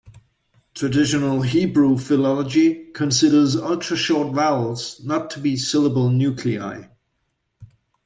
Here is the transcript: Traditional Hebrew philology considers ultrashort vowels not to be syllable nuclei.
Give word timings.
Traditional 0.73 1.43
Hebrew 1.43 1.95
philology 1.95 2.91
considers 2.91 3.55
ultrashort 3.55 4.33
vowels 4.33 4.99
not 5.03 5.29
to 5.29 5.39
be 5.39 5.55
syllable 5.55 6.09
nuclei. 6.09 6.87